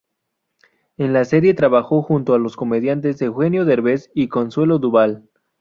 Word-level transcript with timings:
En 0.97 1.13
la 1.13 1.25
serie 1.25 1.53
trabajó 1.53 2.01
junto 2.01 2.33
a 2.33 2.39
los 2.39 2.55
comediantes 2.55 3.21
Eugenio 3.21 3.65
Derbez 3.65 4.09
y 4.15 4.29
Consuelo 4.29 4.79
Duval. 4.79 5.29